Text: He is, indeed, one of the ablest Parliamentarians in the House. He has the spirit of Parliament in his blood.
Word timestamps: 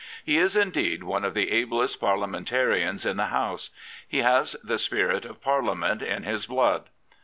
He 0.25 0.37
is, 0.39 0.55
indeed, 0.55 1.03
one 1.03 1.23
of 1.23 1.35
the 1.35 1.51
ablest 1.51 1.99
Parliamentarians 1.99 3.05
in 3.05 3.17
the 3.17 3.27
House. 3.27 3.69
He 4.07 4.23
has 4.23 4.55
the 4.63 4.79
spirit 4.79 5.25
of 5.25 5.43
Parliament 5.43 6.01
in 6.01 6.23
his 6.23 6.47
blood. 6.47 6.89